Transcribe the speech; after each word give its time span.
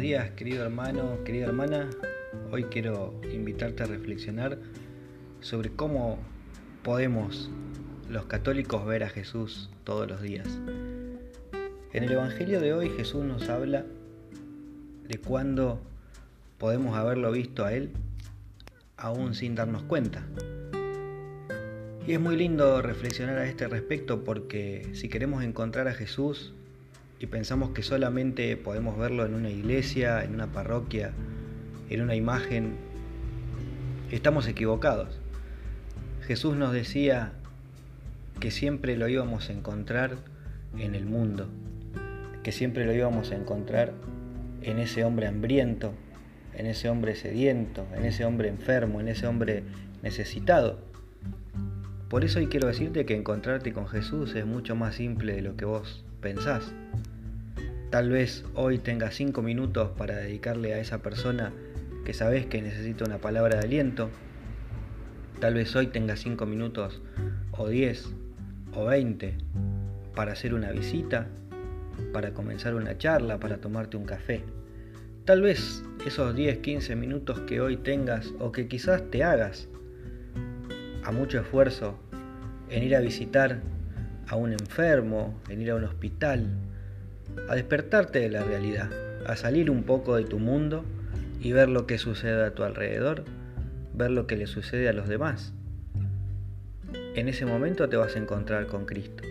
días, 0.00 0.30
querido 0.30 0.64
hermano, 0.64 1.22
querida 1.22 1.44
hermana. 1.44 1.90
Hoy 2.50 2.64
quiero 2.64 3.12
invitarte 3.30 3.82
a 3.82 3.86
reflexionar 3.86 4.56
sobre 5.40 5.68
cómo 5.68 6.18
podemos 6.82 7.50
los 8.08 8.24
católicos 8.24 8.86
ver 8.86 9.04
a 9.04 9.10
Jesús 9.10 9.68
todos 9.84 10.08
los 10.08 10.22
días. 10.22 10.48
En 11.92 12.04
el 12.04 12.12
Evangelio 12.12 12.58
de 12.60 12.72
hoy 12.72 12.88
Jesús 12.88 13.22
nos 13.22 13.50
habla 13.50 13.84
de 15.06 15.18
cuándo 15.18 15.78
podemos 16.56 16.96
haberlo 16.96 17.30
visto 17.30 17.66
a 17.66 17.74
Él 17.74 17.90
aún 18.96 19.34
sin 19.34 19.56
darnos 19.56 19.82
cuenta. 19.82 20.24
Y 22.06 22.14
es 22.14 22.20
muy 22.20 22.36
lindo 22.36 22.80
reflexionar 22.80 23.36
a 23.36 23.46
este 23.46 23.68
respecto 23.68 24.24
porque 24.24 24.88
si 24.94 25.10
queremos 25.10 25.44
encontrar 25.44 25.86
a 25.86 25.92
Jesús 25.92 26.54
y 27.20 27.26
pensamos 27.26 27.70
que 27.70 27.82
solamente 27.82 28.56
podemos 28.56 28.98
verlo 28.98 29.26
en 29.26 29.34
una 29.34 29.50
iglesia, 29.50 30.24
en 30.24 30.34
una 30.34 30.46
parroquia, 30.46 31.12
en 31.90 32.00
una 32.00 32.14
imagen, 32.14 32.76
estamos 34.10 34.48
equivocados. 34.48 35.20
Jesús 36.22 36.56
nos 36.56 36.72
decía 36.72 37.32
que 38.40 38.50
siempre 38.50 38.96
lo 38.96 39.06
íbamos 39.06 39.50
a 39.50 39.52
encontrar 39.52 40.16
en 40.78 40.94
el 40.94 41.04
mundo, 41.04 41.46
que 42.42 42.52
siempre 42.52 42.86
lo 42.86 42.94
íbamos 42.94 43.32
a 43.32 43.36
encontrar 43.36 43.92
en 44.62 44.78
ese 44.78 45.04
hombre 45.04 45.26
hambriento, 45.26 45.92
en 46.56 46.64
ese 46.64 46.88
hombre 46.88 47.16
sediento, 47.16 47.86
en 47.94 48.06
ese 48.06 48.24
hombre 48.24 48.48
enfermo, 48.48 48.98
en 48.98 49.08
ese 49.08 49.26
hombre 49.26 49.62
necesitado. 50.02 50.78
Por 52.08 52.24
eso 52.24 52.38
hoy 52.38 52.46
quiero 52.46 52.66
decirte 52.66 53.04
que 53.04 53.14
encontrarte 53.14 53.74
con 53.74 53.86
Jesús 53.88 54.34
es 54.34 54.46
mucho 54.46 54.74
más 54.74 54.94
simple 54.94 55.34
de 55.34 55.42
lo 55.42 55.56
que 55.56 55.66
vos 55.66 56.02
pensás. 56.20 56.72
Tal 57.90 58.08
vez 58.08 58.44
hoy 58.54 58.78
tengas 58.78 59.16
cinco 59.16 59.42
minutos 59.42 59.90
para 59.98 60.14
dedicarle 60.14 60.74
a 60.74 60.78
esa 60.78 60.98
persona 60.98 61.52
que 62.04 62.14
sabes 62.14 62.46
que 62.46 62.62
necesita 62.62 63.04
una 63.04 63.18
palabra 63.18 63.58
de 63.58 63.64
aliento. 63.64 64.10
Tal 65.40 65.54
vez 65.54 65.74
hoy 65.74 65.88
tengas 65.88 66.20
cinco 66.20 66.46
minutos 66.46 67.02
o 67.50 67.66
diez 67.66 68.08
o 68.74 68.84
veinte 68.84 69.36
para 70.14 70.34
hacer 70.34 70.54
una 70.54 70.70
visita, 70.70 71.26
para 72.12 72.32
comenzar 72.32 72.76
una 72.76 72.96
charla, 72.96 73.40
para 73.40 73.56
tomarte 73.56 73.96
un 73.96 74.04
café. 74.04 74.44
Tal 75.24 75.42
vez 75.42 75.82
esos 76.06 76.36
10, 76.36 76.58
15 76.58 76.94
minutos 76.94 77.40
que 77.40 77.60
hoy 77.60 77.76
tengas 77.76 78.32
o 78.38 78.52
que 78.52 78.68
quizás 78.68 79.02
te 79.10 79.24
hagas 79.24 79.68
a 81.02 81.10
mucho 81.10 81.40
esfuerzo 81.40 81.98
en 82.68 82.84
ir 82.84 82.94
a 82.94 83.00
visitar 83.00 83.60
a 84.28 84.36
un 84.36 84.52
enfermo, 84.52 85.40
en 85.48 85.60
ir 85.60 85.72
a 85.72 85.74
un 85.74 85.82
hospital, 85.82 86.46
a 87.48 87.54
despertarte 87.54 88.20
de 88.20 88.30
la 88.30 88.44
realidad, 88.44 88.90
a 89.26 89.36
salir 89.36 89.70
un 89.70 89.82
poco 89.82 90.16
de 90.16 90.24
tu 90.24 90.38
mundo 90.38 90.84
y 91.40 91.52
ver 91.52 91.68
lo 91.68 91.86
que 91.86 91.98
sucede 91.98 92.44
a 92.44 92.54
tu 92.54 92.62
alrededor, 92.62 93.24
ver 93.94 94.10
lo 94.10 94.26
que 94.26 94.36
le 94.36 94.46
sucede 94.46 94.88
a 94.88 94.92
los 94.92 95.08
demás. 95.08 95.52
En 97.14 97.28
ese 97.28 97.46
momento 97.46 97.88
te 97.88 97.96
vas 97.96 98.16
a 98.16 98.18
encontrar 98.18 98.66
con 98.66 98.86
Cristo. 98.86 99.24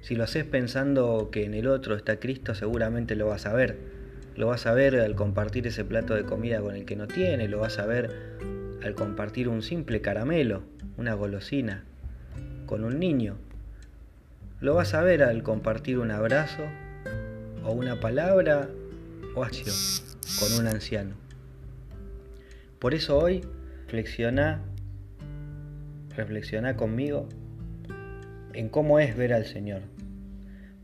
Si 0.00 0.14
lo 0.14 0.24
haces 0.24 0.44
pensando 0.44 1.30
que 1.32 1.44
en 1.44 1.54
el 1.54 1.66
otro 1.66 1.96
está 1.96 2.20
Cristo, 2.20 2.54
seguramente 2.54 3.16
lo 3.16 3.26
vas 3.26 3.46
a 3.46 3.52
ver. 3.52 3.76
Lo 4.36 4.46
vas 4.48 4.66
a 4.66 4.74
ver 4.74 5.00
al 5.00 5.14
compartir 5.14 5.66
ese 5.66 5.84
plato 5.84 6.14
de 6.14 6.24
comida 6.24 6.60
con 6.60 6.76
el 6.76 6.84
que 6.84 6.94
no 6.94 7.08
tiene, 7.08 7.48
lo 7.48 7.58
vas 7.58 7.78
a 7.78 7.86
ver 7.86 8.10
al 8.84 8.94
compartir 8.94 9.48
un 9.48 9.62
simple 9.62 10.00
caramelo, 10.00 10.62
una 10.96 11.14
golosina, 11.14 11.84
con 12.66 12.84
un 12.84 12.98
niño. 12.98 13.36
Lo 14.58 14.74
vas 14.74 14.94
a 14.94 15.02
ver 15.02 15.22
al 15.22 15.42
compartir 15.42 15.98
un 15.98 16.10
abrazo 16.10 16.62
o 17.62 17.72
una 17.72 18.00
palabra 18.00 18.70
o 19.34 19.44
acción 19.44 19.74
con 20.40 20.58
un 20.58 20.66
anciano. 20.66 21.14
Por 22.78 22.94
eso 22.94 23.18
hoy 23.18 23.44
reflexiona, 23.82 24.62
reflexiona 26.16 26.74
conmigo 26.74 27.28
en 28.54 28.70
cómo 28.70 28.98
es 28.98 29.14
ver 29.14 29.34
al 29.34 29.44
Señor. 29.44 29.82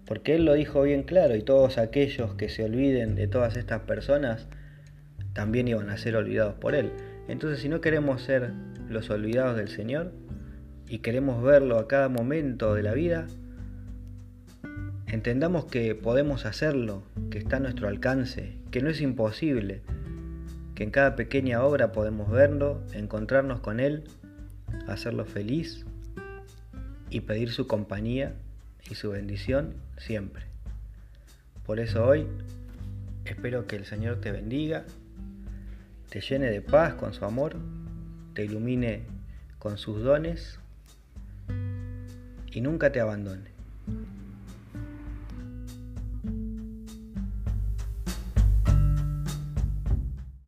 Porque 0.04 0.34
Él 0.34 0.44
lo 0.44 0.52
dijo 0.52 0.82
bien 0.82 1.02
claro 1.02 1.34
y 1.34 1.41
todos 1.41 1.78
aquellos 1.78 2.34
que 2.34 2.50
se 2.50 2.64
olviden 2.64 3.14
de 3.14 3.26
todas 3.26 3.56
estas 3.56 3.80
personas 3.80 4.48
también 5.32 5.66
iban 5.66 5.88
a 5.88 5.96
ser 5.96 6.16
olvidados 6.16 6.56
por 6.56 6.75
Él. 6.75 6.92
Entonces 7.26 7.60
si 7.60 7.70
no 7.70 7.80
queremos 7.80 8.20
ser 8.20 8.52
los 8.91 9.08
olvidados 9.08 9.56
del 9.56 9.69
Señor 9.69 10.12
y 10.88 10.98
queremos 10.98 11.42
verlo 11.42 11.78
a 11.78 11.88
cada 11.88 12.10
momento 12.10 12.75
de 12.75 12.82
la 12.82 12.92
vida, 12.92 13.28
Entendamos 15.12 15.66
que 15.66 15.94
podemos 15.94 16.46
hacerlo, 16.46 17.02
que 17.30 17.36
está 17.36 17.58
a 17.58 17.60
nuestro 17.60 17.86
alcance, 17.86 18.54
que 18.70 18.80
no 18.80 18.88
es 18.88 19.02
imposible, 19.02 19.82
que 20.74 20.84
en 20.84 20.90
cada 20.90 21.16
pequeña 21.16 21.62
obra 21.62 21.92
podemos 21.92 22.30
verlo, 22.30 22.80
encontrarnos 22.94 23.60
con 23.60 23.78
Él, 23.78 24.04
hacerlo 24.88 25.26
feliz 25.26 25.84
y 27.10 27.20
pedir 27.20 27.50
su 27.50 27.66
compañía 27.66 28.32
y 28.90 28.94
su 28.94 29.10
bendición 29.10 29.74
siempre. 29.98 30.44
Por 31.66 31.78
eso 31.78 32.06
hoy 32.06 32.26
espero 33.26 33.66
que 33.66 33.76
el 33.76 33.84
Señor 33.84 34.18
te 34.22 34.32
bendiga, 34.32 34.84
te 36.08 36.22
llene 36.22 36.50
de 36.50 36.62
paz 36.62 36.94
con 36.94 37.12
su 37.12 37.26
amor, 37.26 37.56
te 38.32 38.46
ilumine 38.46 39.02
con 39.58 39.76
sus 39.76 40.02
dones 40.02 40.58
y 42.50 42.62
nunca 42.62 42.90
te 42.92 43.00
abandone. 43.00 43.52